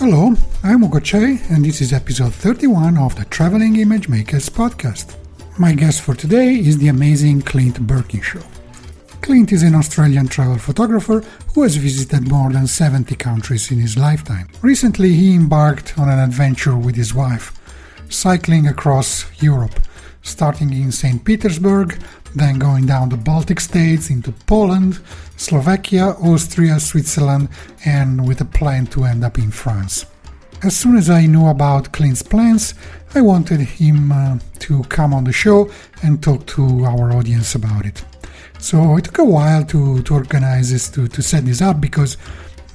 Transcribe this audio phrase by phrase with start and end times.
[0.00, 0.32] Hello,
[0.62, 5.14] I'm Ugo Cei, and this is episode 31 of the Traveling Image Makers podcast.
[5.58, 8.42] My guest for today is the amazing Clint Birkinshaw.
[9.20, 11.22] Clint is an Australian travel photographer
[11.54, 14.48] who has visited more than 70 countries in his lifetime.
[14.62, 17.52] Recently, he embarked on an adventure with his wife,
[18.08, 19.78] cycling across Europe,
[20.22, 21.22] starting in St.
[21.22, 22.02] Petersburg,
[22.34, 25.00] then going down the Baltic states into Poland,
[25.36, 27.48] Slovakia, Austria, Switzerland,
[27.84, 30.06] and with a plan to end up in France.
[30.62, 32.74] As soon as I knew about Clint's plans,
[33.14, 35.70] I wanted him uh, to come on the show
[36.02, 38.04] and talk to our audience about it.
[38.58, 42.18] So it took a while to, to organize this, to, to set this up because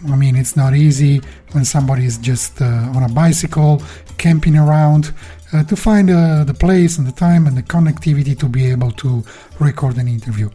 [0.08, 3.82] I mean, it's not easy when somebody is just uh, on a bicycle,
[4.18, 5.14] camping around,
[5.54, 8.92] uh, to find uh, the place and the time and the connectivity to be able
[8.92, 9.24] to
[9.60, 10.50] record an interview.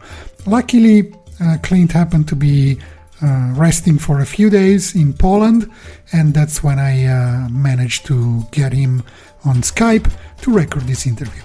[0.45, 2.79] Luckily, uh, Clint happened to be
[3.23, 5.69] uh, resting for a few days in Poland,
[6.11, 9.03] and that's when I uh, managed to get him
[9.45, 11.41] on Skype to record this interview.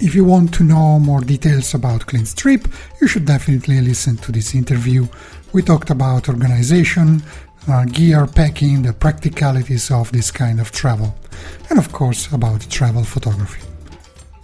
[0.00, 2.68] If you want to know more details about Clint's trip,
[3.00, 5.06] you should definitely listen to this interview.
[5.52, 7.22] We talked about organization,
[7.68, 11.14] uh, gear packing, the practicalities of this kind of travel,
[11.70, 13.62] and of course about travel photography.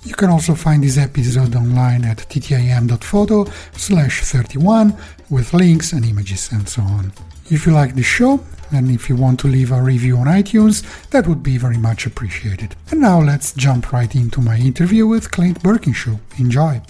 [0.04, 4.94] You can also find this episode online at ttim.photo slash 31
[5.30, 7.12] with links and images and so on.
[7.50, 10.82] If you like the show, and if you want to leave a review on iTunes,
[11.10, 12.74] that would be very much appreciated.
[12.90, 16.18] And now let's jump right into my interview with Clint Birkinshaw.
[16.38, 16.82] Enjoy!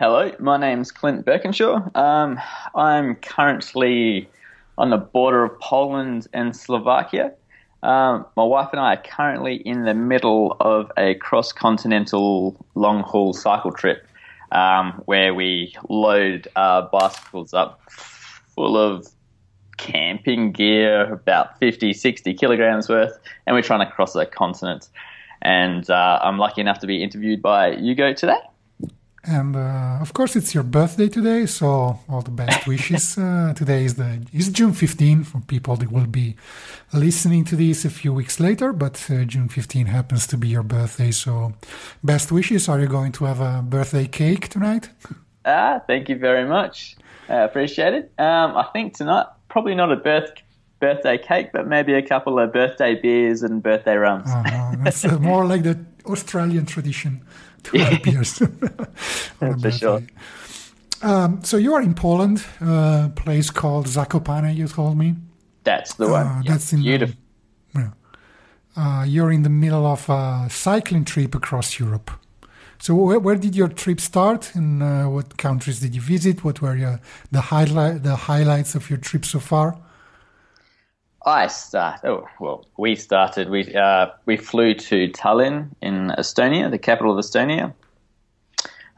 [0.00, 1.94] Hello, my name's Clint Birkinshaw.
[1.94, 2.40] Um,
[2.74, 4.30] I'm currently
[4.78, 7.34] on the border of Poland and Slovakia.
[7.82, 13.02] Um, my wife and I are currently in the middle of a cross continental long
[13.02, 14.06] haul cycle trip
[14.52, 19.06] um, where we load our bicycles up full of
[19.76, 24.88] camping gear, about 50, 60 kilograms worth, and we're trying to cross a continent.
[25.42, 28.38] And uh, I'm lucky enough to be interviewed by Ugo today.
[29.22, 33.18] And uh, of course, it's your birthday today, so all the best wishes.
[33.18, 36.36] uh, today is the is June 15 for people that will be
[36.92, 38.72] listening to this a few weeks later.
[38.72, 41.52] But uh, June 15 happens to be your birthday, so
[42.02, 42.68] best wishes.
[42.68, 44.88] Are you going to have a birthday cake tonight?
[45.44, 46.96] Ah, thank you very much.
[47.28, 48.12] I appreciate it.
[48.18, 50.32] Um, I think tonight probably not a birth
[50.80, 54.30] birthday cake, but maybe a couple of birthday beers and birthday rums.
[54.30, 54.76] Uh-huh.
[54.78, 57.20] That's uh, more like the Australian tradition
[58.02, 58.38] beers.
[59.60, 60.02] For sure.
[61.02, 64.54] Um, so you are in Poland, a place called Zakopane.
[64.54, 65.14] You told me.
[65.64, 66.26] That's the one.
[66.26, 67.16] Uh, Yeah, that's in beautiful.
[67.74, 67.90] Yeah.
[68.76, 72.10] Uh, you're in the middle of a cycling trip across Europe.
[72.78, 76.44] So where, where did your trip start, and uh, what countries did you visit?
[76.44, 77.00] What were your,
[77.30, 79.76] the highlight the highlights of your trip so far?
[81.24, 82.00] I start.
[82.04, 83.50] Oh well, we started.
[83.50, 87.74] We uh, we flew to Tallinn in Estonia, the capital of Estonia,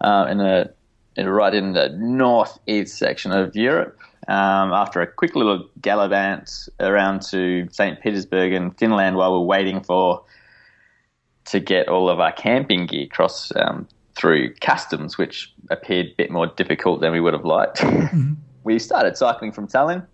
[0.01, 0.71] uh, in a
[1.17, 3.99] in, right in the northeast section of Europe.
[4.29, 8.01] Um, after a quick little gallivant around to St.
[8.01, 10.23] Petersburg and Finland, while we're waiting for
[11.47, 16.31] to get all of our camping gear across um, through customs, which appeared a bit
[16.31, 17.85] more difficult than we would have liked.
[18.65, 20.07] We started cycling from Tallinn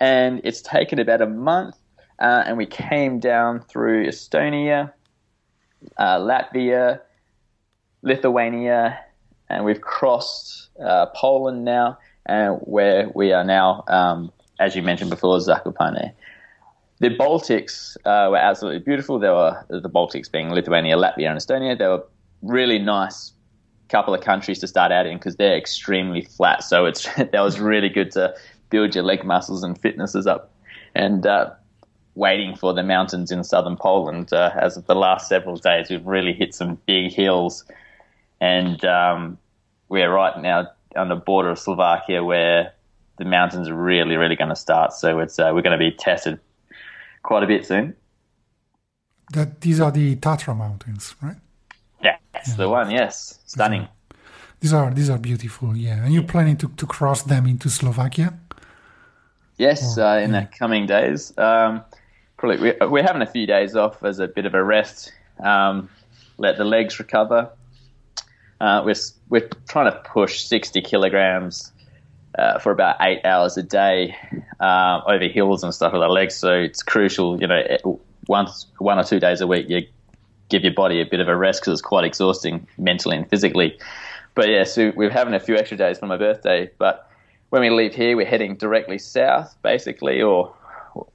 [0.00, 1.76] and it's taken about a month.
[2.18, 4.92] Uh, and we came down through Estonia,
[5.96, 7.00] uh, Latvia,
[8.02, 8.98] Lithuania,
[9.48, 15.10] and we've crossed uh, Poland now, and where we are now, um, as you mentioned
[15.10, 16.12] before, Zakopane.
[16.98, 19.18] The Baltics uh, were absolutely beautiful.
[19.18, 21.78] There were the Baltics being Lithuania, Latvia, and Estonia.
[21.78, 22.04] They were
[22.42, 23.32] really nice
[23.90, 26.62] couple of countries to start out in because they're extremely flat.
[26.62, 28.34] So it's that was really good to
[28.70, 30.52] build your leg muscles and fitnesses up.
[30.94, 31.50] And uh,
[32.14, 36.06] waiting for the mountains in southern Poland, uh, as of the last several days, we've
[36.06, 37.64] really hit some big hills,
[38.40, 39.38] and um,
[39.88, 42.72] we're right now on the border of Slovakia where
[43.18, 44.92] the mountains are really, really going to start.
[44.92, 46.40] So it's uh, we're going to be tested
[47.22, 47.94] quite a bit soon.
[49.32, 51.36] That these are the Tatra mountains, right?
[52.02, 52.90] Yeah, that's the one.
[52.90, 53.86] Yes, stunning.
[54.60, 56.04] These are these are beautiful, yeah.
[56.04, 58.34] And you're planning to, to cross them into Slovakia?
[59.60, 61.36] Yes, uh, in the coming days.
[61.36, 61.84] Um,
[62.38, 65.12] probably we, we're having a few days off as a bit of a rest.
[65.38, 65.90] Um,
[66.38, 67.50] let the legs recover.
[68.58, 68.94] Uh, we're
[69.28, 71.72] we're trying to push sixty kilograms
[72.38, 74.16] uh, for about eight hours a day
[74.60, 76.36] uh, over hills and stuff with our legs.
[76.36, 79.86] So it's crucial, you know, once one or two days a week, you
[80.48, 83.78] give your body a bit of a rest because it's quite exhausting mentally and physically.
[84.34, 86.70] But yeah, so we're having a few extra days for my birthday.
[86.78, 87.09] But
[87.50, 90.54] when we leave here, we're heading directly south, basically, or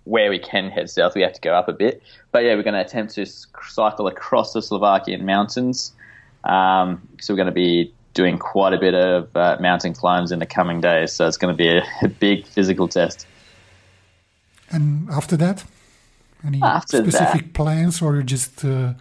[0.03, 2.01] where we can head south, we have to go up a bit.
[2.31, 5.93] But yeah, we're going to attempt to cycle across the Slovakian mountains.
[6.43, 10.39] Um, so we're going to be doing quite a bit of uh, mountain climbs in
[10.39, 11.11] the coming days.
[11.11, 13.27] So it's going to be a, a big physical test.
[14.71, 15.63] And after that,
[16.45, 17.53] any After specific that.
[17.53, 18.93] plans, or you're just uh,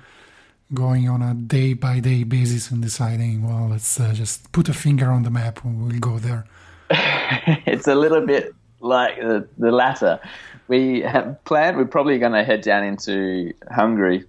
[0.73, 4.75] going on a day by day basis and deciding, well, let's uh, just put a
[4.75, 6.47] finger on the map and we'll go there?
[7.67, 10.21] it's a little bit like the, the latter.
[10.69, 14.25] We have planned, we're probably going to head down into Hungary.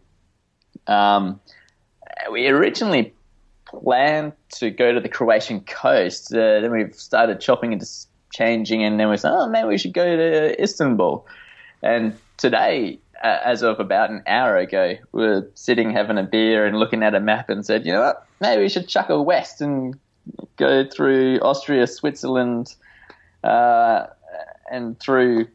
[0.87, 1.39] Um,
[2.31, 3.13] we originally
[3.65, 6.33] planned to go to the Croatian coast.
[6.33, 7.83] Uh, then we've started chopping and
[8.33, 11.25] changing, and then we said, oh, maybe we should go to Istanbul.
[11.81, 16.65] And today, uh, as of about an hour ago, we were sitting having a beer
[16.65, 19.61] and looking at a map and said, you know what, maybe we should chuckle west
[19.61, 19.97] and
[20.57, 22.75] go through Austria, Switzerland,
[23.43, 24.07] uh,
[24.71, 25.47] and through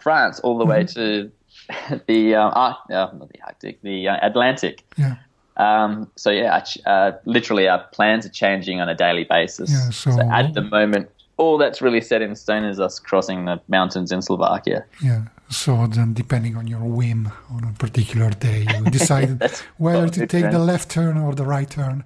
[0.00, 1.30] France all the way to
[2.06, 4.84] the uh, Ar- uh, not the Arctic, the uh, Atlantic.
[4.96, 5.16] Yeah.
[5.56, 9.70] Um, so yeah, uh, literally our plans are changing on a daily basis.
[9.70, 13.60] Yeah, so- at the moment, all that's really set in stone is us crossing the
[13.68, 14.84] mountains in Slovakia.
[15.02, 15.22] Yeah.
[15.48, 19.40] So then, depending on your whim on a particular day, you decide
[19.76, 22.04] whether to take the left turn or the right turn,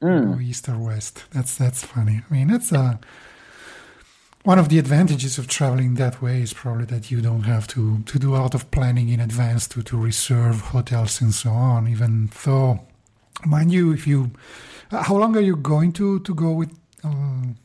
[0.00, 0.32] Hmm.
[0.32, 1.24] go east or west.
[1.32, 2.22] That's that's funny.
[2.28, 2.96] I mean, that's uh,
[4.44, 8.00] one of the advantages of traveling that way is probably that you don't have to
[8.02, 11.88] to do a lot of planning in advance to to reserve hotels and so on.
[11.88, 12.80] Even though,
[13.44, 14.30] mind you, if you,
[14.90, 16.72] uh, how long are you going to to go with?
[17.04, 17.56] Um,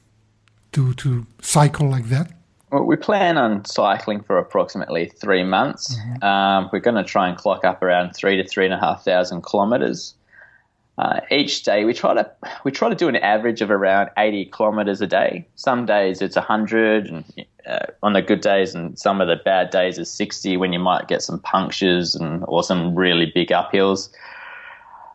[0.72, 2.32] to to cycle like that
[2.72, 5.98] Well, we plan on cycling for approximately three months.
[6.22, 9.04] Um, we're going to try and clock up around three to three and a half
[9.04, 10.16] thousand kilometres
[11.02, 11.84] uh, each day.
[11.84, 12.30] We try to
[12.64, 15.48] we try to do an average of around eighty kilometres a day.
[15.56, 17.26] Some days it's hundred, and
[17.66, 20.58] uh, on the good days, and some of the bad days is sixty.
[20.58, 24.10] When you might get some punctures and or some really big uphills.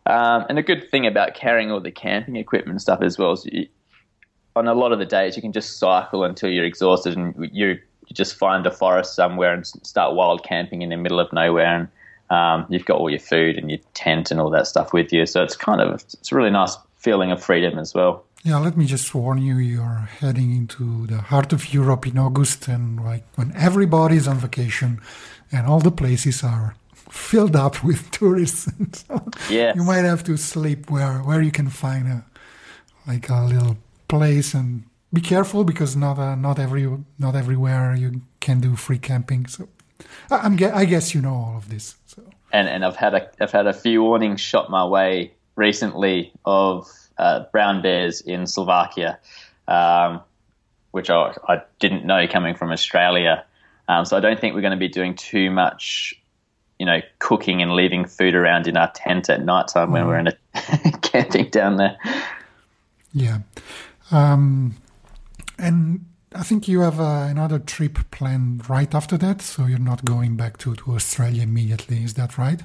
[0.06, 3.32] Um, and the good thing about carrying all the camping equipment and stuff as well
[3.32, 3.66] is you,
[4.54, 7.70] on a lot of the days you can just cycle until you're exhausted and you,
[8.06, 11.66] you just find a forest somewhere and start wild camping in the middle of nowhere
[11.66, 11.88] and
[12.30, 15.26] um, you've got all your food and your tent and all that stuff with you
[15.26, 18.76] so it's kind of it's a really nice feeling of freedom as well Yeah, let
[18.76, 23.24] me just warn you, you're heading into the heart of Europe in August and like
[23.36, 25.00] when everybody's on vacation
[25.50, 26.74] and all the places are
[27.10, 28.66] filled up with tourists.
[28.66, 29.14] And so
[29.50, 29.74] Yes.
[29.76, 32.24] You might have to sleep where where you can find a
[33.06, 33.76] like a little
[34.08, 36.86] place and be careful because not uh, not every
[37.18, 39.46] not everywhere you can do free camping.
[39.46, 39.68] So
[40.30, 41.94] I- I'm gue- I guess you know all of this.
[42.06, 42.22] So
[42.52, 46.88] and and I've had a I've had a few warnings shot my way recently of
[47.18, 49.18] uh, brown bears in Slovakia,
[49.68, 50.20] um,
[50.90, 53.44] which I, I didn't know coming from Australia.
[53.88, 56.12] Um, so I don't think we're going to be doing too much,
[56.78, 60.18] you know, cooking and leaving food around in our tent at night time when we're
[60.18, 60.32] in a
[61.02, 61.96] camping down there.
[63.14, 63.38] Yeah.
[64.10, 64.76] Um,
[65.58, 66.04] and
[66.38, 70.36] I think you have uh, another trip planned right after that, so you're not going
[70.36, 72.02] back to, to Australia immediately.
[72.02, 72.60] Is that right?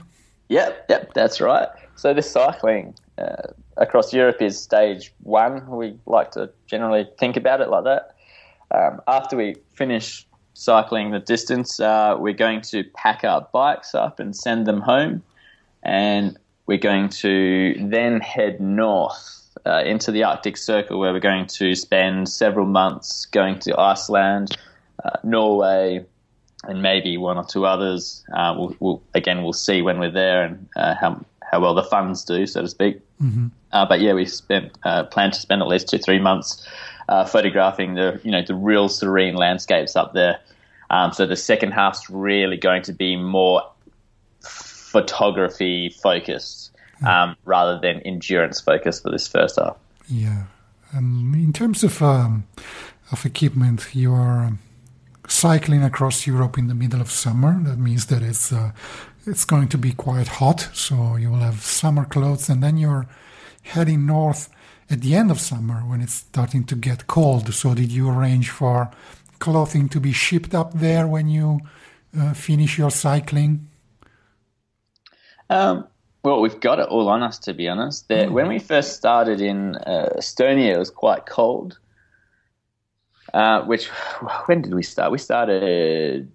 [0.50, 1.70] Yep, yep, that's right.
[1.96, 5.66] So this cycling uh, across Europe is stage one.
[5.68, 8.16] We like to generally think about it like that.
[8.72, 14.20] Um, after we finish cycling the distance, uh, we're going to pack our bikes up
[14.20, 15.24] and send them home,
[15.84, 21.48] and we're going to then head north uh, into the Arctic Circle, where we're going
[21.48, 24.58] to spend several months going to Iceland,
[25.04, 26.06] uh, Norway,
[26.64, 28.24] and maybe one or two others.
[28.34, 31.84] Uh, we'll, we'll again we'll see when we're there and uh, how how well the
[31.84, 33.00] funds do, so to speak.
[33.72, 36.68] Uh, but yeah, we spent uh, plan to spend at least two three months
[37.10, 40.40] uh, photographing the you know the real serene landscapes up there.
[40.90, 43.64] Um, so the second half's really going to be more
[44.42, 46.72] photography focused
[47.08, 49.78] um, rather than endurance focus for this first half.
[50.08, 50.44] Yeah.
[50.94, 52.46] Um, in terms of um,
[53.12, 54.60] of equipment, you are um,
[55.28, 57.58] cycling across Europe in the middle of summer.
[57.64, 58.72] That means that it's uh,
[59.26, 63.08] it's going to be quite hot, so you will have summer clothes, and then you're
[63.64, 64.50] heading north
[64.90, 67.54] at the end of summer when it's starting to get cold.
[67.54, 68.92] So, did you arrange for
[69.40, 71.62] clothing to be shipped up there when you
[72.18, 73.68] uh, finish your cycling?
[75.50, 75.88] Um,
[76.24, 78.08] well, we've got it all on us, to be honest.
[78.10, 78.32] That Mm.
[78.32, 81.80] When we first started in uh, Estonia, it was quite cold.
[83.34, 83.88] Uh, which,
[84.46, 85.12] when did we start?
[85.12, 86.32] We started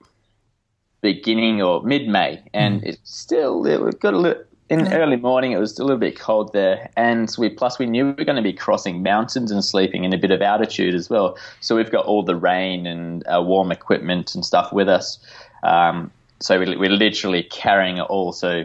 [1.03, 2.87] beginning or mid May, and Mm.
[2.87, 4.43] it's still it got a little.
[4.69, 7.87] In the early morning, it was a little bit cold there, and we plus we
[7.87, 10.93] knew we were going to be crossing mountains and sleeping in a bit of altitude
[10.97, 11.39] as well.
[11.61, 15.21] So we've got all the rain and uh, warm equipment and stuff with us.
[15.63, 18.33] Um, so we, we're literally carrying it all.
[18.33, 18.65] So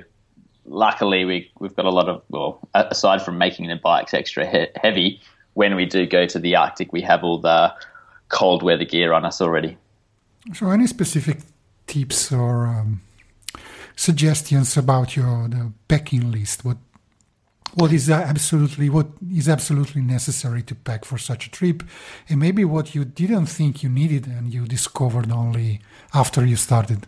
[0.65, 4.71] luckily, we we've got a lot of well, aside from making the bikes extra he-
[4.75, 5.21] heavy,
[5.53, 7.73] when we do go to the Arctic, we have all the
[8.29, 9.77] cold weather gear on us already.
[10.53, 11.39] So, any specific
[11.87, 13.01] tips or um,
[13.95, 16.65] suggestions about your the packing list?
[16.65, 16.77] What
[17.73, 21.83] what is absolutely what is absolutely necessary to pack for such a trip,
[22.29, 25.81] and maybe what you didn't think you needed and you discovered only
[26.13, 27.07] after you started.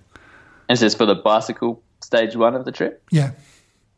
[0.70, 3.04] And this is for the bicycle stage one of the trip.
[3.12, 3.32] Yeah,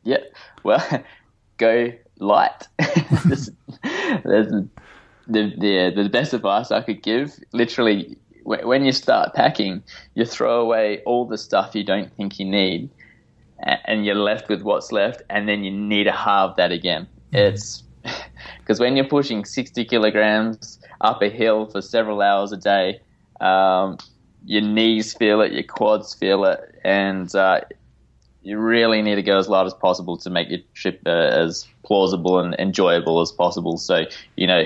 [0.04, 0.20] Yeah.
[0.64, 0.84] Well,
[1.58, 2.68] go light.
[3.26, 3.50] this,
[4.24, 4.52] that's
[5.28, 7.34] the, the the best advice I could give.
[7.54, 9.84] Literally, wh- when you start packing,
[10.14, 12.90] you throw away all the stuff you don't think you need,
[13.86, 17.08] and you're left with what's left, and then you need to halve that again.
[17.32, 17.84] It's
[18.60, 23.00] because when you're pushing 60 kilograms up a hill for several hours a day,
[23.42, 23.98] um,
[24.46, 27.62] your knees feel it, your quads feel it, and uh,
[28.46, 31.68] you really need to go as light as possible to make your trip uh, as
[31.84, 33.76] plausible and enjoyable as possible.
[33.78, 34.66] So, you know,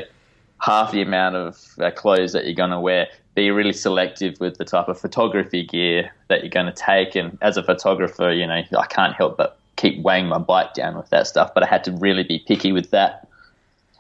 [0.62, 3.08] half the amount of uh, clothes that you're going to wear.
[3.36, 7.16] Be really selective with the type of photography gear that you're going to take.
[7.16, 10.98] And as a photographer, you know, I can't help but keep weighing my bike down
[10.98, 11.54] with that stuff.
[11.54, 13.30] But I had to really be picky with that.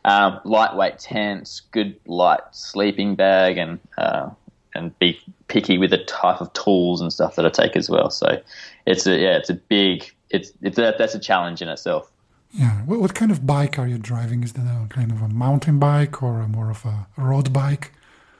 [0.03, 4.29] Um, lightweight tents, good light sleeping bag, and uh,
[4.73, 8.09] and be picky with the type of tools and stuff that I take as well.
[8.09, 8.41] So
[8.89, 12.11] it's a yeah, it's a big it's it's a, that's a challenge in itself.
[12.51, 12.81] yeah.
[12.81, 14.43] What, what kind of bike are you driving?
[14.43, 17.93] Is that a kind of a mountain bike or a more of a road bike?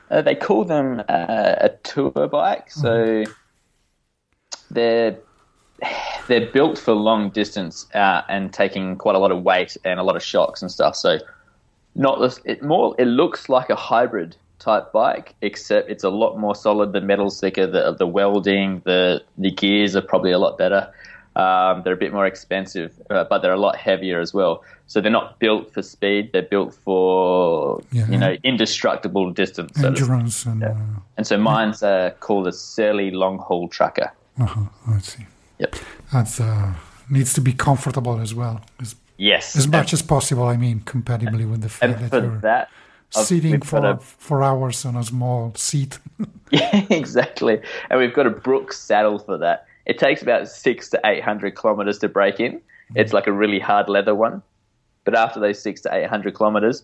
[0.10, 3.24] Uh, they call them uh, a tour bike, so
[4.72, 5.16] they're
[6.28, 10.04] they're built for long distance uh, and taking quite a lot of weight and a
[10.04, 10.96] lot of shocks and stuff.
[10.96, 11.20] So
[11.94, 16.38] not this, it more it looks like a hybrid type bike, except it's a lot
[16.38, 16.92] more solid.
[16.94, 20.92] The metal's thicker, the the welding, the the gears are probably a lot better.
[21.36, 24.64] Um, they're a bit more expensive, uh, but they're a lot heavier as well.
[24.88, 28.10] So they're not built for speed; they're built for Yeah.
[28.10, 29.80] you know indestructible distance.
[29.80, 29.88] so.
[29.88, 30.74] Endurance and uh,
[31.18, 34.12] And so mine's uh, called a Surly Long Haul Trucker.
[34.40, 35.26] uh-huh, I see.
[35.60, 35.76] Yep.
[36.12, 36.74] That's uh,
[37.10, 39.56] needs to be comfortable as well, as, Yes.
[39.58, 40.44] as much as possible.
[40.46, 42.70] I mean, compatibly with the fact that for you're that,
[43.16, 46.00] I've- sitting for a- for hours on a small seat.
[46.52, 47.60] yeah, exactly.
[47.90, 49.66] And we've got a Brooks saddle for that.
[49.86, 52.62] It takes about six to eight hundred kilometers to break in.
[52.96, 54.42] It's like a really hard leather one,
[55.04, 56.84] but after those six to eight hundred kilometers,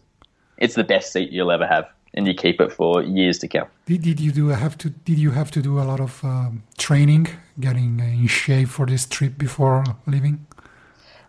[0.57, 3.67] it's the best seat you'll ever have, and you keep it for years to come.
[3.85, 4.89] Did, did you do have to?
[4.89, 7.27] Did you have to do a lot of um, training,
[7.59, 10.45] getting in shape for this trip before leaving?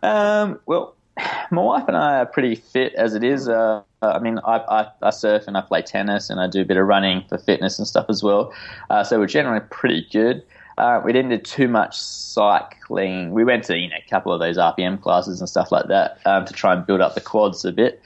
[0.03, 0.95] Um, well,
[1.51, 3.49] my wife and I are pretty fit as it is.
[3.49, 6.65] Uh, I mean, I, I, I surf and I play tennis and I do a
[6.65, 8.53] bit of running for fitness and stuff as well.
[8.91, 10.43] Uh, so we're generally pretty good.
[10.79, 13.33] Uh, we didn't do too much cycling.
[13.33, 16.19] We went to you know a couple of those RPM classes and stuff like that
[16.27, 18.03] um, to try and build up the quads a bit,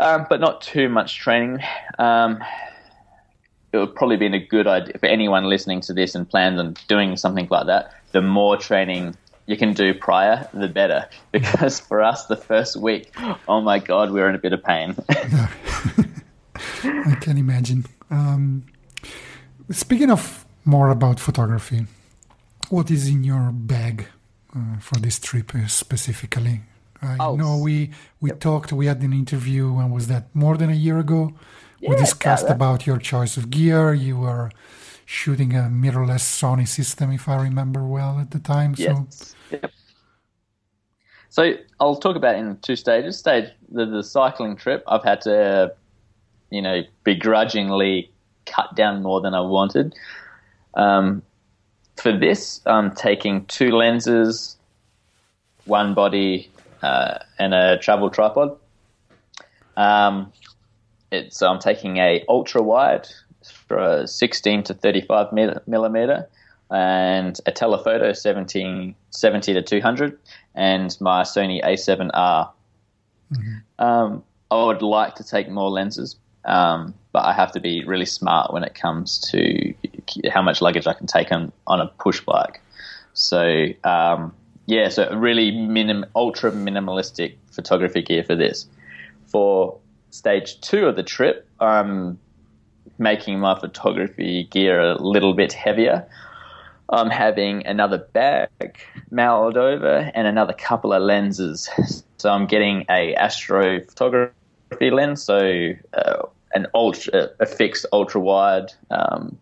[0.00, 1.60] um, but not too much training.
[2.00, 2.42] Um,
[3.72, 6.74] it would probably be a good idea for anyone listening to this and plans on
[6.88, 7.94] doing something like that.
[8.10, 11.08] The more training you can do prior, the better.
[11.32, 13.12] Because for us, the first week,
[13.48, 14.94] oh my god, we were in a bit of pain.
[16.84, 17.84] I can imagine.
[18.10, 18.64] Um,
[19.70, 21.86] speaking of more about photography,
[22.68, 24.06] what is in your bag
[24.56, 26.60] uh, for this trip uh, specifically?
[27.02, 28.72] I Oh, know we we talked.
[28.72, 29.72] We had an interview.
[29.72, 30.24] When was that?
[30.34, 31.32] More than a year ago.
[31.80, 33.94] we discussed yeah, about your choice of gear.
[33.94, 34.50] You were
[35.10, 38.76] shooting a mirrorless Sony system, if I remember well, at the time.
[38.76, 39.34] So Yes.
[39.50, 39.72] Yep.
[41.28, 43.18] So I'll talk about in two stages.
[43.18, 45.74] Stage the, the cycling trip, I've had to,
[46.50, 48.10] you know, begrudgingly
[48.46, 49.94] cut down more than I wanted.
[50.74, 51.22] Um,
[51.96, 54.56] for this, I'm taking two lenses,
[55.64, 56.50] one body,
[56.82, 58.56] uh, and a travel tripod.
[59.76, 60.32] Um,
[61.10, 63.08] it's I'm taking a ultra wide
[63.70, 66.28] for a 16 to 35 millimeter
[66.72, 70.18] and a telephoto 17, 70 to 200
[70.56, 72.50] and my Sony A7R.
[73.78, 78.06] Um, I would like to take more lenses, um, but I have to be really
[78.06, 79.72] smart when it comes to
[80.28, 82.60] how much luggage I can take on on a push bike.
[83.14, 84.34] So um,
[84.66, 88.66] yeah, so really minim, ultra minimalistic photography gear for this.
[89.26, 89.78] For
[90.10, 92.18] stage two of the trip, I'm
[93.00, 96.06] making my photography gear a little bit heavier.
[96.90, 98.78] I'm having another bag
[99.10, 101.68] mailed over and another couple of lenses.
[102.18, 108.72] So I'm getting a astrophotography lens, so uh, an ultra, a fixed ultra wide.
[108.90, 109.38] Um,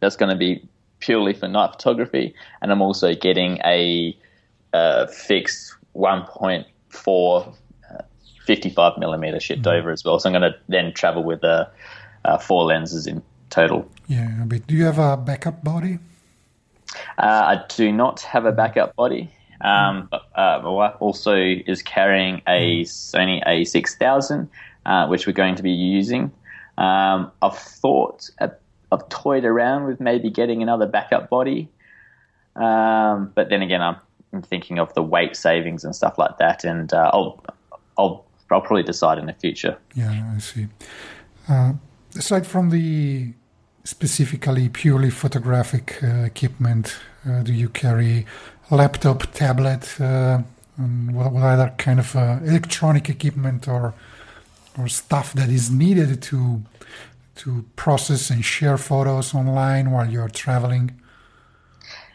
[0.00, 0.68] that's going to be
[1.00, 4.14] purely for night photography, and I'm also getting a,
[4.74, 6.66] a fixed 1.4
[7.90, 8.02] uh,
[8.44, 9.78] 55 millimeter shipped mm-hmm.
[9.78, 10.18] over as well.
[10.18, 11.66] So I'm going to then travel with uh,
[12.28, 13.88] uh, four lenses in total.
[14.06, 15.98] Yeah, but do you have a backup body?
[17.18, 19.30] Uh, I do not have a backup body.
[19.60, 24.48] Um, but, uh, my wife also is carrying a Sony A6000,
[24.86, 26.30] uh, which we're going to be using.
[26.76, 31.68] Um, I've thought, I've toyed around with maybe getting another backup body,
[32.54, 33.96] um, but then again, I'm,
[34.32, 37.44] I'm, thinking of the weight savings and stuff like that, and uh, I'll,
[37.98, 39.76] I'll, I'll probably decide in the future.
[39.94, 40.68] Yeah, I see.
[42.18, 43.32] Aside from the
[43.84, 48.26] specifically purely photographic uh, equipment, uh, do you carry
[48.70, 50.42] laptop, tablet, uh,
[50.76, 53.94] what, what, other kind of uh, electronic equipment or
[54.76, 56.62] or stuff that is needed to
[57.36, 61.00] to process and share photos online while you're traveling?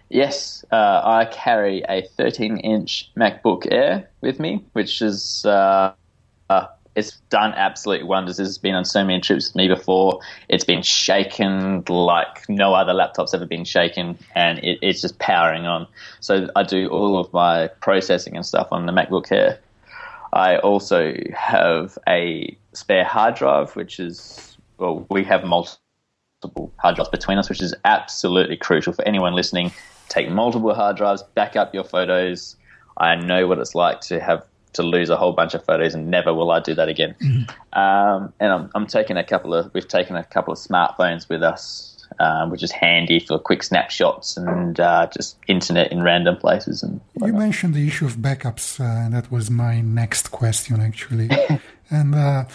[0.09, 5.93] Yes, uh, I carry a 13-inch MacBook Air with me, which is uh,
[6.49, 8.39] uh, it's done absolute wonders.
[8.39, 10.19] It's been on so many trips with me before.
[10.47, 15.65] It's been shaken like no other laptop's ever been shaken, and it, it's just powering
[15.65, 15.87] on.
[16.19, 19.59] So I do all of my processing and stuff on the MacBook Air.
[20.33, 27.09] I also have a spare hard drive, which is well, we have multiple hard drives
[27.09, 29.71] between us, which is absolutely crucial for anyone listening.
[30.09, 32.55] Take multiple hard drives, back up your photos.
[32.97, 36.09] I know what it's like to have to lose a whole bunch of photos, and
[36.09, 37.15] never will I do that again.
[37.21, 37.79] Mm-hmm.
[37.79, 41.41] Um, and I'm, I'm, taking a couple of we've taken a couple of smartphones with
[41.41, 46.83] us, um, which is handy for quick snapshots and uh, just internet in random places.
[46.83, 51.29] And you mentioned the issue of backups, uh, and that was my next question actually.
[51.89, 52.45] and uh,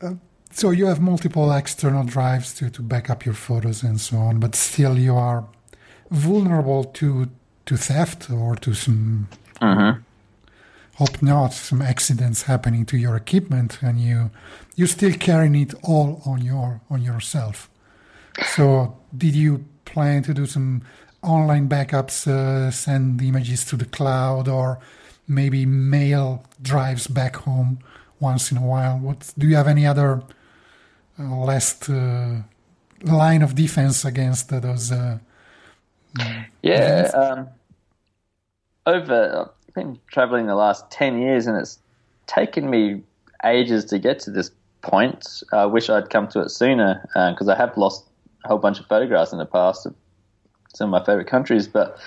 [0.00, 0.14] uh,
[0.50, 4.38] so you have multiple external drives to, to back up your photos and so on,
[4.38, 5.44] but still you are
[6.10, 7.28] vulnerable to
[7.66, 9.26] to theft or to some
[9.60, 10.00] mm-hmm
[10.96, 14.30] hope not some accidents happening to your equipment and you
[14.76, 17.70] you still carrying it all on your on yourself.
[18.46, 20.82] So did you plan to do some
[21.22, 24.78] online backups uh, send images to the cloud or
[25.26, 27.78] maybe mail drives back home
[28.20, 28.98] once in a while?
[28.98, 30.22] What do you have any other
[31.18, 32.42] uh, last uh,
[33.02, 35.18] line of defense against those uh,
[36.62, 37.48] yeah um,
[38.86, 41.78] over been traveling the last 10 years and it's
[42.26, 43.02] taken me
[43.44, 44.50] ages to get to this
[44.82, 45.42] point.
[45.52, 48.04] I wish I'd come to it sooner because uh, I have lost
[48.44, 49.94] a whole bunch of photographs in the past of
[50.74, 51.66] some of my favorite countries.
[51.66, 51.98] But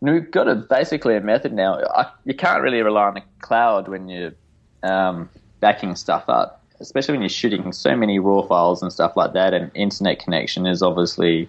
[0.00, 1.80] we've got a basically a method now.
[1.94, 4.32] I, you can't really rely on the cloud when you're
[4.82, 5.28] um,
[5.60, 9.54] backing stuff up, especially when you're shooting so many raw files and stuff like that.
[9.54, 11.48] And internet connection is obviously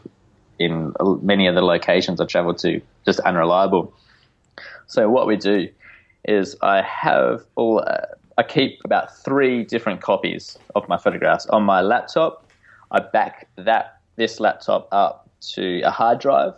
[0.57, 3.93] in many of the locations I travel to just unreliable.
[4.89, 5.69] So what we do
[6.25, 11.63] is I have all uh, I keep about three different copies of my photographs on
[11.63, 12.49] my laptop.
[12.91, 16.53] I back that this laptop up to a hard drive,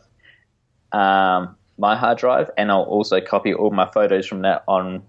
[0.94, 5.04] um, my hard drive, and I'll also copy all my photos from that on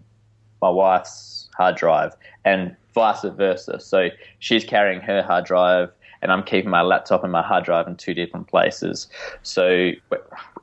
[0.60, 3.78] my wife's hard drive, and vice versa.
[3.78, 4.08] So
[4.40, 7.94] she's carrying her hard drive, and I'm keeping my laptop and my hard drive in
[7.94, 9.06] two different places.
[9.42, 9.92] So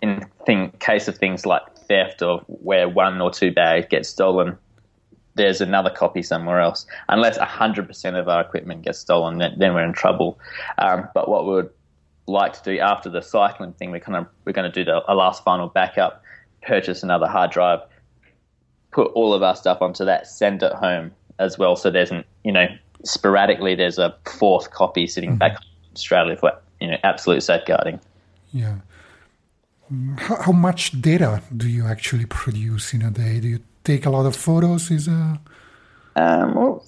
[0.02, 4.58] in thing, case of things like theft or where one or two bags get stolen,
[5.36, 6.86] there's another copy somewhere else.
[7.10, 10.39] Unless 100% of our equipment gets stolen, then, we're in trouble.
[10.78, 11.69] Um, but what we would
[12.28, 15.02] like to do after the cycling thing, we're kind of we're going to do the,
[15.12, 16.23] a last final backup,
[16.62, 17.80] purchase another hard drive,
[18.91, 21.75] put all of our stuff onto that, send it home as well.
[21.75, 22.67] So there's an you know
[23.04, 25.39] sporadically there's a fourth copy sitting mm-hmm.
[25.39, 27.99] back in Australia for you know absolute safeguarding.
[28.52, 28.75] Yeah.
[30.17, 33.39] How, how, much data do you actually produce in a day?
[33.39, 34.91] Do you take a lot of photos?
[34.91, 35.39] Is a
[36.15, 36.86] um, well,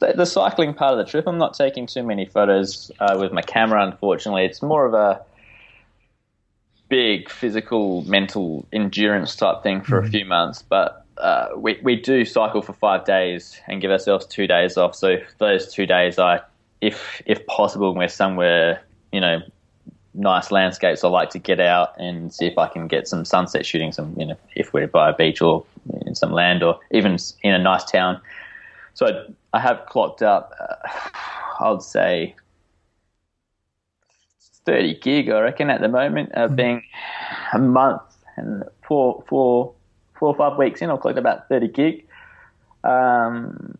[0.00, 1.26] the cycling part of the trip.
[1.26, 3.86] I'm not taking too many photos uh, with my camera.
[3.86, 5.22] Unfortunately, it's more of a
[6.88, 10.06] big physical, mental endurance type thing for mm-hmm.
[10.06, 10.62] a few months.
[10.62, 14.94] But uh, we we do cycle for five days and give ourselves two days off.
[14.94, 16.40] So those two days, I,
[16.80, 19.40] if if possible, we're somewhere, you know,
[20.16, 23.64] nice landscapes, I like to get out and see if I can get some sunset
[23.64, 23.92] shooting.
[23.92, 25.64] Some, you know, if we're by a beach or
[26.06, 28.20] in some land or even in a nice town.
[28.94, 30.52] So I, I have clocked up.
[30.58, 30.74] Uh,
[31.60, 32.34] I would say
[34.66, 36.56] 30 gig, I reckon, at the moment, uh, mm-hmm.
[36.56, 36.82] being
[37.52, 38.02] a month
[38.36, 39.72] and four, four,
[40.18, 42.06] four or five weeks in, I've clocked about 30 gig.
[42.84, 43.78] Um,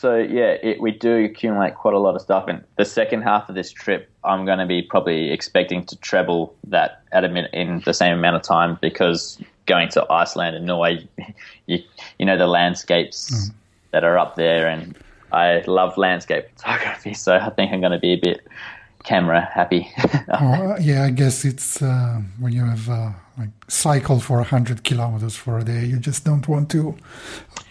[0.00, 2.44] so yeah, it, we do accumulate quite a lot of stuff.
[2.48, 6.54] And the second half of this trip, I'm going to be probably expecting to treble
[6.64, 10.66] that at a minute in the same amount of time because going to Iceland and
[10.66, 11.08] Norway,
[11.66, 11.82] you,
[12.18, 13.54] you know the landscapes mm.
[13.92, 14.96] that are up there, and
[15.32, 17.14] I love landscape photography.
[17.14, 18.46] So I think I'm going to be a bit
[19.04, 19.90] camera happy.
[20.28, 25.36] oh, yeah, I guess it's uh, when you have uh, like cycle for 100 kilometers
[25.36, 26.96] for a day you just don't want to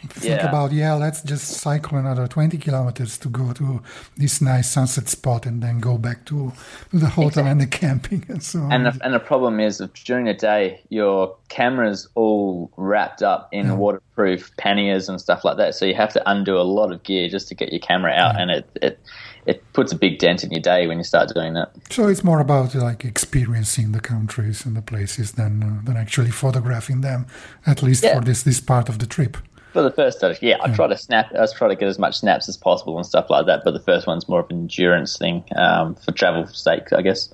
[0.09, 0.47] think yeah.
[0.47, 3.81] about yeah let's just cycle another 20 kilometers to go to
[4.15, 6.53] this nice sunset spot and then go back to,
[6.91, 7.51] to the hotel exactly.
[7.51, 10.79] and the camping and so on and the, and the problem is during the day
[10.89, 13.73] your camera's all wrapped up in yeah.
[13.73, 17.27] waterproof panniers and stuff like that so you have to undo a lot of gear
[17.27, 18.41] just to get your camera out yeah.
[18.41, 18.99] and it, it
[19.45, 21.71] it puts a big dent in your day when you start doing that.
[21.89, 26.31] So it's more about like experiencing the countries and the places than uh, than actually
[26.31, 27.27] photographing them,
[27.65, 28.15] at least yeah.
[28.15, 29.37] for this this part of the trip.
[29.73, 31.33] For the first yeah, yeah, I try to snap.
[31.37, 33.61] I try to get as much snaps as possible and stuff like that.
[33.65, 37.33] But the first one's more of an endurance thing um, for travel sake, I guess.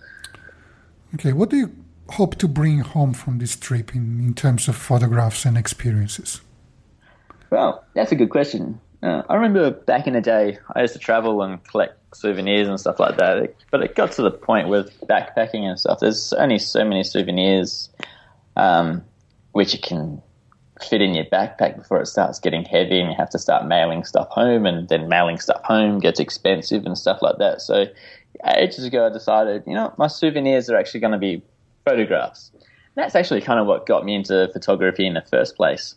[1.13, 1.75] Okay, what do you
[2.09, 6.41] hope to bring home from this trip in, in terms of photographs and experiences?
[7.51, 8.79] Well, that's a good question.
[9.03, 12.79] Uh, I remember back in the day, I used to travel and collect souvenirs and
[12.79, 13.55] stuff like that.
[13.71, 15.99] But it got to the point with backpacking and stuff.
[15.99, 17.89] There's only so many souvenirs
[18.55, 19.03] um,
[19.51, 20.21] which you can
[20.89, 24.03] fit in your backpack before it starts getting heavy, and you have to start mailing
[24.03, 27.61] stuff home, and then mailing stuff home gets expensive and stuff like that.
[27.61, 27.85] So
[28.55, 31.43] ages ago, I decided, you know, my souvenirs are actually going to be
[31.85, 32.51] photographs.
[32.53, 35.95] And that's actually kind of what got me into photography in the first place.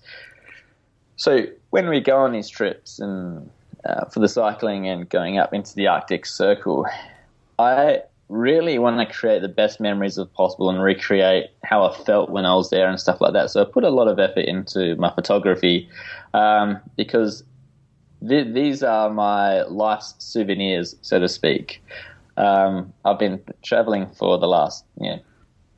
[1.16, 3.50] So when we go on these trips and
[3.86, 6.86] uh, for the cycling and going up into the Arctic Circle,
[7.58, 12.30] I really want to create the best memories of possible and recreate how I felt
[12.30, 13.50] when I was there and stuff like that.
[13.50, 15.88] So I put a lot of effort into my photography
[16.32, 17.44] um, because
[18.26, 21.82] th- these are my life's souvenirs, so to speak.
[22.36, 25.20] Um, I've been traveling for the last you know,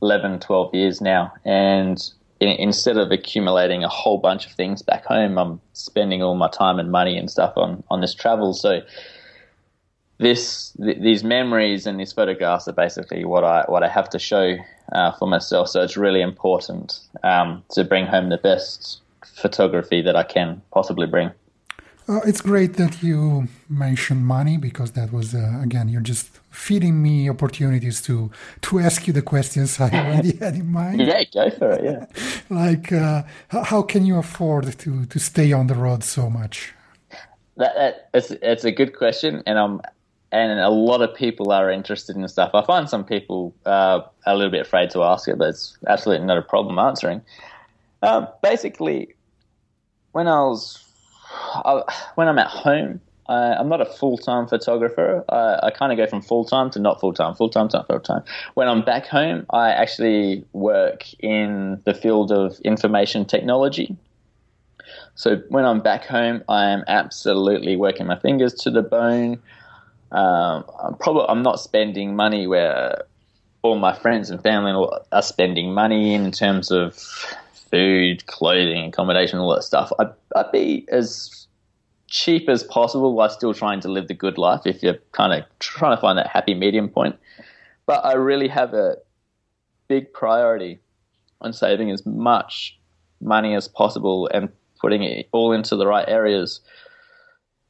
[0.00, 5.38] 11, 12 years now, and instead of accumulating a whole bunch of things back home,
[5.38, 8.52] I'm spending all my time and money and stuff on, on this travel.
[8.52, 8.82] So
[10.18, 14.18] this th- these memories and these photographs are basically what I what I have to
[14.18, 14.56] show
[14.92, 15.68] uh, for myself.
[15.68, 21.06] So it's really important um, to bring home the best photography that I can possibly
[21.06, 21.30] bring.
[22.08, 27.02] Uh, it's great that you mentioned money because that was uh, again you're just feeding
[27.02, 31.00] me opportunities to to ask you the questions I already had in mind.
[31.00, 31.84] Yeah, go for it.
[31.84, 32.06] Yeah,
[32.50, 36.72] like uh, how can you afford to to stay on the road so much?
[37.56, 39.80] That, that it's it's a good question, and I'm
[40.30, 42.50] and a lot of people are interested in stuff.
[42.54, 46.26] I find some people uh, a little bit afraid to ask it, but it's absolutely
[46.26, 47.22] not a problem answering.
[48.02, 49.14] Um, basically,
[50.12, 50.85] when I was
[51.64, 51.82] I,
[52.14, 55.24] when I'm at home, I, am not a full time photographer.
[55.28, 57.78] I, I kind of go from full time to not full time, full time to
[57.78, 58.22] not full time.
[58.54, 63.96] When I'm back home, I actually work in the field of information technology.
[65.14, 69.42] So when I'm back home, I am absolutely working my fingers to the bone.
[70.12, 73.04] Um, I'm probably I'm not spending money where
[73.62, 76.96] all my friends and family are spending money in terms of
[77.70, 79.92] food, clothing, accommodation, all that stuff.
[79.98, 81.46] I'd, I'd be as
[82.08, 85.44] cheap as possible while still trying to live the good life if you're kind of
[85.58, 87.16] trying to find that happy medium point.
[87.86, 88.96] But I really have a
[89.88, 90.80] big priority
[91.40, 92.78] on saving as much
[93.20, 94.48] money as possible and
[94.80, 96.60] putting it all into the right areas.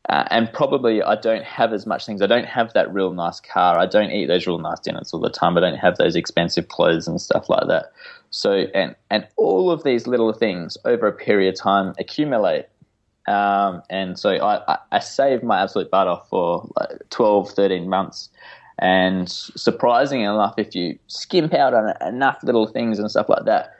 [0.09, 2.23] Uh, and probably I don't have as much things.
[2.23, 3.77] I don't have that real nice car.
[3.77, 5.57] I don't eat those real nice dinners all the time.
[5.57, 7.87] I don't have those expensive clothes and stuff like that.
[8.31, 12.67] So, and, and all of these little things over a period of time accumulate.
[13.27, 17.89] Um, and so I, I, I, saved my absolute butt off for like 12, 13
[17.89, 18.29] months.
[18.79, 23.75] And surprising enough, if you skimp out on enough little things and stuff like that,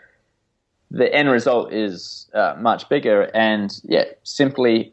[0.91, 3.31] the end result is uh, much bigger.
[3.35, 4.93] And yeah, simply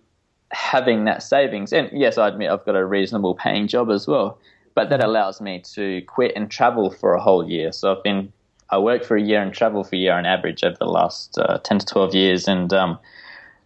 [0.53, 1.73] having that savings.
[1.73, 4.37] And yes, I admit I've got a reasonable paying job as well,
[4.75, 7.71] but that allows me to quit and travel for a whole year.
[7.71, 8.31] So I've been
[8.69, 11.37] I work for a year and travel for a year on average over the last
[11.37, 12.47] uh, 10 to 12 years.
[12.47, 12.97] And um,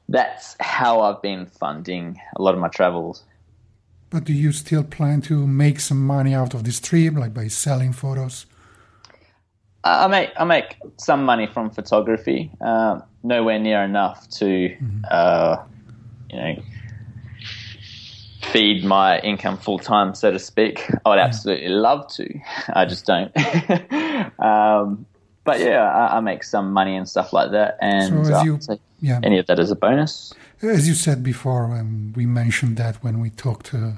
[0.10, 3.24] that's how I've been funding a lot of my travels.
[4.10, 7.48] But do you still plan to make some money out of this trip, like by
[7.48, 8.48] selling photos?
[9.84, 12.52] I make I make some money from photography.
[12.60, 15.02] Uh, nowhere near enough to, mm-hmm.
[15.10, 15.58] uh,
[16.30, 16.56] you know,
[18.52, 20.90] feed my income full time, so to speak.
[21.06, 22.40] I would absolutely love to.
[22.74, 23.32] I just don't.
[24.40, 25.06] um,
[25.44, 28.60] but yeah, I, I, make some money and stuff like that, and so you,
[29.00, 29.20] yeah.
[29.24, 30.34] any of that is a bonus.
[30.62, 33.92] As you said before, um, we mentioned that when we talked uh,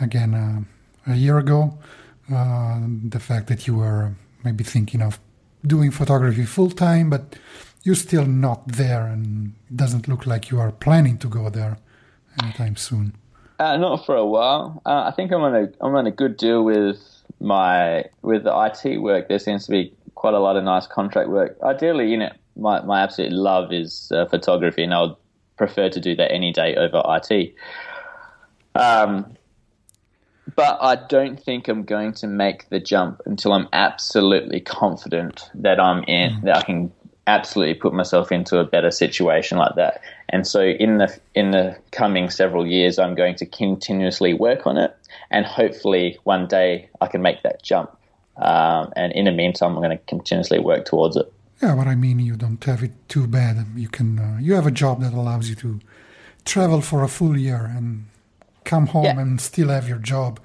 [0.00, 1.76] again uh, a year ago,
[2.32, 5.18] uh, the fact that you were maybe thinking of
[5.66, 7.36] doing photography full time, but
[7.82, 11.78] you're still not there, and it doesn't look like you are planning to go there
[12.42, 13.14] anytime soon.
[13.58, 14.82] Uh, not for a while.
[14.84, 16.98] Uh, I think I'm on a I'm on a good deal with
[17.40, 18.52] my with the
[18.84, 19.28] IT work.
[19.28, 21.56] There seems to be quite a lot of nice contract work.
[21.62, 25.16] Ideally, you know, my my absolute love is uh, photography, and I would
[25.56, 27.54] prefer to do that any day over IT.
[28.74, 29.36] Um,
[30.54, 35.80] but I don't think I'm going to make the jump until I'm absolutely confident that
[35.80, 36.92] I'm in that I can
[37.26, 40.00] absolutely put myself into a better situation like that.
[40.28, 44.76] And so in the in the coming several years, I'm going to continuously work on
[44.76, 44.96] it,
[45.30, 47.90] and hopefully one day I can make that jump.
[48.36, 51.32] Um, and in the meantime, I'm going to continuously work towards it.
[51.62, 53.64] Yeah, but I mean, you don't have it too bad.
[53.74, 55.80] You can uh, you have a job that allows you to
[56.44, 58.06] travel for a full year and
[58.64, 59.20] come home yeah.
[59.20, 60.40] and still have your job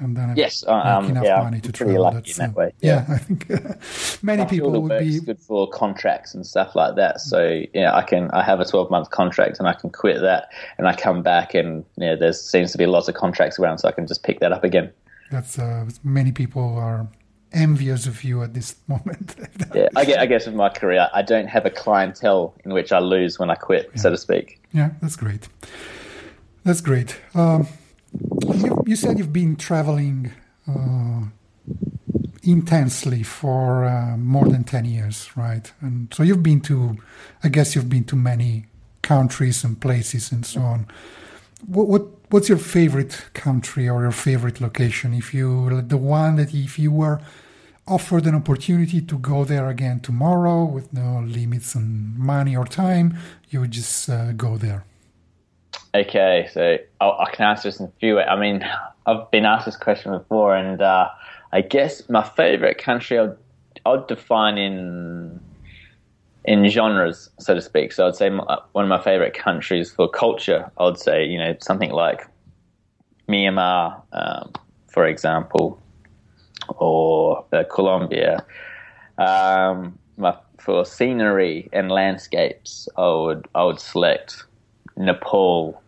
[0.00, 2.02] and then yes, uh, um, enough yeah, money to travel.
[2.02, 2.72] Lucky in that way.
[2.80, 7.20] Yeah, yeah I think many people would be good for contracts and stuff like that.
[7.20, 10.48] So yeah, I can I have a twelve month contract and I can quit that
[10.78, 13.88] and I come back and yeah, there seems to be lots of contracts around, so
[13.88, 14.90] I can just pick that up again.
[15.30, 17.06] That's uh, many people are
[17.52, 19.36] envious of you at this moment.
[19.74, 22.92] yeah, I guess, I guess with my career, I don't have a clientele in which
[22.92, 24.00] I lose when I quit, yeah.
[24.00, 24.60] so to speak.
[24.72, 25.48] Yeah, that's great.
[26.64, 27.18] That's great.
[27.34, 27.66] Um,
[28.12, 30.32] you, you, said you've been traveling
[30.68, 31.22] uh,
[32.42, 35.72] intensely for uh, more than 10 years, right?
[35.80, 36.96] And so you've been to,
[37.42, 38.66] I guess you've been to many
[39.02, 40.86] countries and places and so on.
[41.66, 45.12] What, what what's your favorite country or your favorite location?
[45.12, 47.20] If you the one that if you were
[47.86, 53.18] offered an opportunity to go there again tomorrow with no limits on money or time,
[53.50, 54.84] you would just uh, go there.
[55.92, 58.26] Okay, so I'll, i can answer this in a few ways.
[58.30, 58.64] I mean,
[59.06, 61.08] I've been asked this question before, and uh,
[61.52, 63.36] I guess my favorite country I'd,
[63.84, 65.40] I'd define in
[66.44, 67.92] in genres, so to speak.
[67.92, 70.70] So I'd say my, one of my favorite countries for culture.
[70.78, 72.24] I would say you know something like
[73.28, 74.52] Myanmar, um,
[74.92, 75.82] for example,
[76.68, 78.46] or uh, Colombia.
[79.18, 84.44] Um, my, for scenery and landscapes, I would I would select
[85.00, 85.82] Nepal,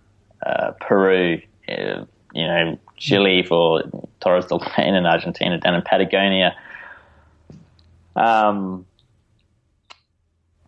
[0.47, 3.83] uh, Peru, uh, you know, Chile for
[4.21, 6.57] Torres del Paine in Argentina, down in Patagonia.
[8.17, 8.87] Um,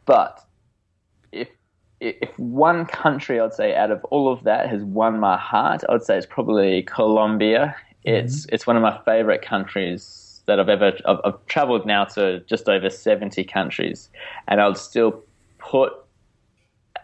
[0.04, 0.44] but
[1.32, 1.48] if
[2.00, 6.02] if one country I'd say out of all of that has won my heart, I'd
[6.02, 7.74] say it's probably Colombia.
[8.04, 8.54] It's mm-hmm.
[8.54, 12.68] it's one of my favorite countries that I've ever I've, I've traveled now to just
[12.68, 14.10] over seventy countries,
[14.48, 15.22] and I'd still
[15.58, 15.92] put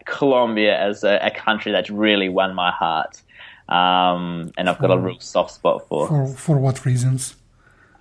[0.05, 3.21] Colombia as a, a country that's really won my heart.
[3.69, 6.07] Um, and I've got a real soft spot for.
[6.07, 7.35] For, for what reasons?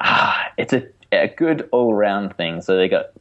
[0.00, 2.60] Ah, it's a, a good all round thing.
[2.60, 3.12] So they got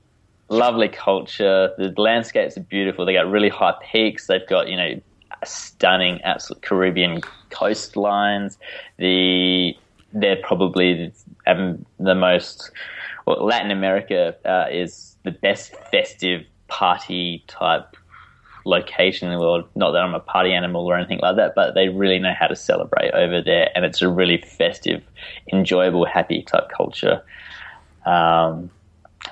[0.49, 1.71] lovely culture.
[1.77, 3.05] The landscapes are beautiful.
[3.05, 4.27] They got really high peaks.
[4.27, 5.01] They've got you know
[5.45, 8.57] stunning, absolute Caribbean coastlines.
[8.97, 9.75] The
[10.13, 11.11] they're probably
[11.47, 12.71] um, the most.
[13.25, 17.95] Well, Latin America uh, is the best festive party type
[18.65, 19.65] location in the world.
[19.75, 22.47] Not that I'm a party animal or anything like that, but they really know how
[22.47, 25.03] to celebrate over there, and it's a really festive,
[25.51, 27.21] enjoyable, happy type culture.
[28.05, 28.69] Um,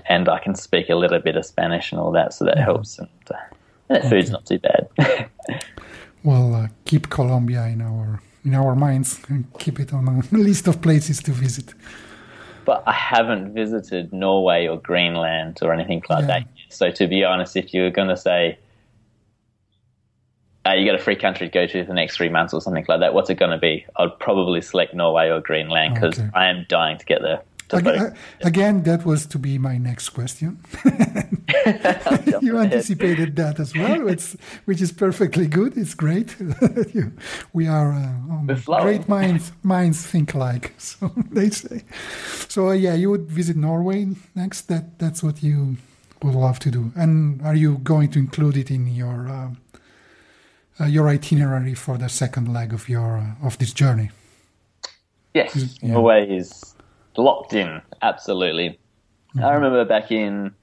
[0.05, 2.99] and I can speak a little bit of Spanish and all that, so that helps.
[2.99, 4.09] And uh, okay.
[4.09, 4.89] food's not too bad.
[6.23, 10.67] well, uh, keep Colombia in our in our minds and keep it on a list
[10.67, 11.73] of places to visit.
[12.63, 16.27] But I haven't visited Norway or Greenland or anything like yeah.
[16.27, 16.47] that.
[16.69, 18.57] So to be honest, if you were going to say
[20.67, 22.61] uh, you got a free country to go to for the next three months or
[22.61, 23.85] something like that, what's it going to be?
[23.95, 26.29] I'd probably select Norway or Greenland because okay.
[26.33, 27.41] I am dying to get there.
[27.69, 30.63] Again, again, that was to be my next question.
[32.41, 35.77] you anticipated that as well, which, which is perfectly good.
[35.77, 36.33] It's great.
[37.53, 39.51] we are uh, great minds.
[39.63, 41.83] Minds think alike, so they say.
[42.47, 44.69] So uh, yeah, you would visit Norway next.
[44.69, 45.75] That that's what you
[46.23, 46.93] would love to do.
[46.95, 49.49] And are you going to include it in your uh,
[50.79, 54.11] uh, your itinerary for the second leg of your uh, of this journey.
[55.33, 55.93] Yes, yeah.
[55.93, 56.75] Norway is
[57.17, 57.81] locked in.
[58.01, 58.79] Absolutely.
[59.35, 59.43] Mm-hmm.
[59.43, 60.53] I remember back in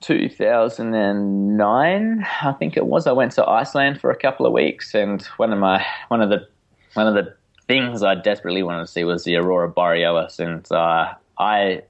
[0.00, 3.06] 2009, I think it was.
[3.06, 6.30] I went to Iceland for a couple of weeks, and one of my one of
[6.30, 6.46] the
[6.94, 7.34] one of the
[7.66, 11.82] things I desperately wanted to see was the aurora borealis, and uh, I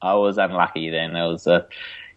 [0.00, 1.14] I was unlucky then.
[1.14, 1.66] There was a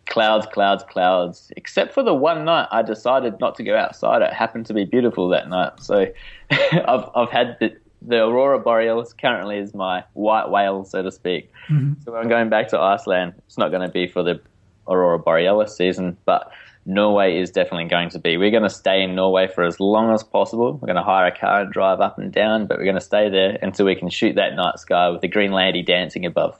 [0.05, 1.51] clouds, clouds, clouds.
[1.57, 4.21] Except for the one night, I decided not to go outside.
[4.21, 6.07] It happened to be beautiful that night, so
[6.51, 11.51] I've I've had the the aurora borealis currently is my white whale, so to speak.
[11.69, 11.93] Mm-hmm.
[12.03, 14.39] So when I'm going back to Iceland, it's not going to be for the
[14.87, 16.51] aurora borealis season, but
[16.85, 18.37] Norway is definitely going to be.
[18.37, 20.73] We're going to stay in Norway for as long as possible.
[20.73, 23.01] We're going to hire a car and drive up and down, but we're going to
[23.01, 26.59] stay there until we can shoot that night sky with the green lady dancing above.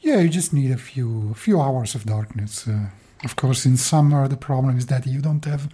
[0.00, 2.68] Yeah, you just need a few few hours of darkness.
[2.68, 2.90] Uh,
[3.24, 5.68] of course, in summer the problem is that you don't have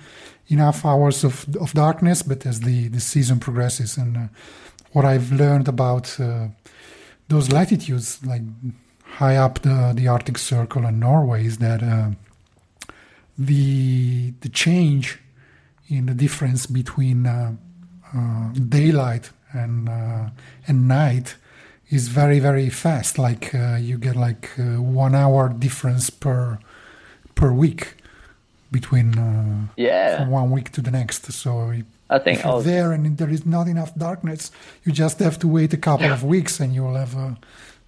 [0.49, 2.23] enough hours of of darkness.
[2.23, 4.27] But as the the season progresses, and uh,
[4.93, 6.49] what I've learned about uh,
[7.29, 8.43] those latitudes, like
[9.05, 12.11] high up the the Arctic Circle and Norway, is that uh,
[13.39, 15.19] the the change
[15.89, 17.53] in the difference between uh,
[18.15, 19.89] uh, daylight and
[20.69, 21.37] and night
[21.93, 23.19] is very very fast.
[23.19, 26.59] Like uh, you get like uh, one hour difference per
[27.35, 27.97] per week
[28.71, 31.31] between uh, yeah from one week to the next.
[31.33, 31.73] So
[32.11, 34.51] I think if you're there and there is not enough darkness,
[34.85, 36.15] you just have to wait a couple yeah.
[36.15, 37.37] of weeks and you will have a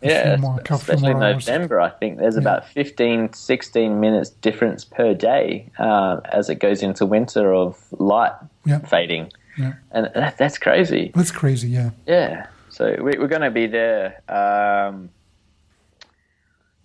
[0.05, 2.43] yeah, more, especially in November, I think there's yeah.
[2.43, 8.33] about 15, 16 minutes difference per day uh, as it goes into winter of light
[8.67, 8.81] yeah.
[8.81, 9.33] fading.
[9.57, 9.75] Yeah.
[9.93, 11.11] And that, that's crazy.
[11.15, 11.91] That's crazy, yeah.
[12.07, 12.47] Yeah.
[12.75, 15.11] So we, are going to be there um,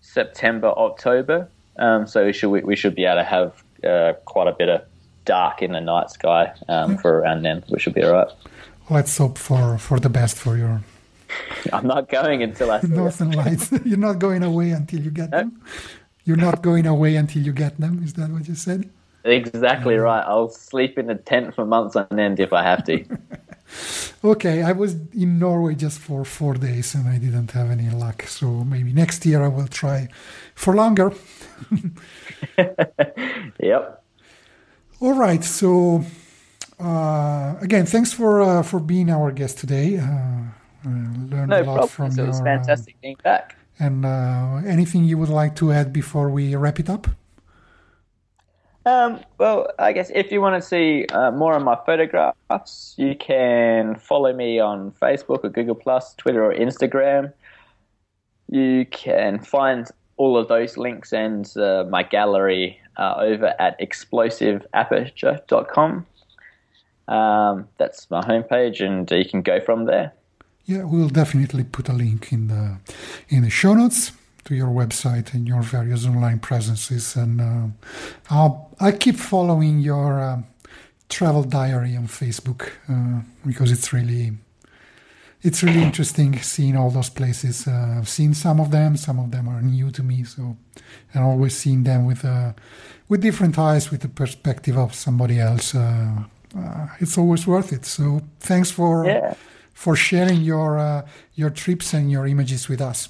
[0.02, 1.50] September, October.
[1.78, 4.70] Um, so we should we, we, should be able to have uh, quite a bit
[4.70, 4.84] of
[5.26, 7.64] dark in the night sky um, for around then.
[7.70, 8.28] We should be all right.
[8.92, 10.84] Let's hope for, for the best for your
[11.74, 13.72] I'm not going until I see Northern Lights.
[13.84, 15.42] You're not going away until you get nope.
[15.42, 15.62] them.
[16.24, 18.04] You're not going away until you get them.
[18.04, 18.88] Is that what you said?
[19.24, 20.24] Exactly right.
[20.26, 23.04] I'll sleep in a tent for months on end if I have to.
[24.24, 28.24] okay, I was in Norway just for four days and I didn't have any luck.
[28.24, 30.08] So maybe next year I will try
[30.56, 31.12] for longer.
[33.60, 34.04] yep.
[35.02, 35.44] All right.
[35.44, 36.04] So
[36.80, 39.98] uh, again, thanks for uh, for being our guest today.
[39.98, 40.06] Uh,
[40.86, 40.90] uh,
[41.30, 41.88] learned no a lot problem.
[41.90, 42.26] from so your.
[42.26, 43.58] It was fantastic being back.
[43.80, 47.08] And uh, anything you would like to add before we wrap it up?
[48.86, 53.16] Um, well, I guess if you want to see uh, more of my photographs, you
[53.16, 57.34] can follow me on Facebook or Google Plus, Twitter or Instagram.
[58.48, 59.88] You can find
[60.18, 66.06] all of those links and uh, my gallery uh, over at explosiveaperture.com.
[67.08, 70.14] Um, that's my homepage, and you can go from there
[70.70, 72.78] yeah, we'll definitely put a link in the
[73.30, 74.12] in the show notes
[74.46, 77.16] to your website and your various online presences.
[77.16, 77.68] And uh,
[78.30, 80.42] I'll I keep following your uh,
[81.10, 84.34] travel diary on Facebook uh, because it's really
[85.42, 87.68] it's really interesting seeing all those places.
[87.68, 90.24] Uh, I've seen some of them; some of them are new to me.
[90.24, 90.58] So,
[91.14, 92.54] and always seeing them with uh,
[93.08, 95.76] with different eyes, with the perspective of somebody else.
[95.76, 96.24] Uh,
[97.00, 97.86] it's always worth it.
[97.86, 99.06] So, thanks for.
[99.06, 99.36] Yeah
[99.80, 103.08] for sharing your uh, your trips and your images with us.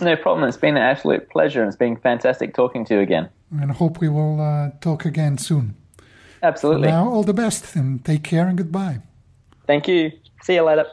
[0.00, 0.48] No problem.
[0.48, 3.28] It's been an absolute pleasure, and it's been fantastic talking to you again.
[3.60, 5.74] And I hope we will uh, talk again soon.
[6.42, 6.88] Absolutely.
[6.88, 9.00] For now, all the best, and take care and goodbye.
[9.66, 10.12] Thank you.
[10.42, 10.86] See you later.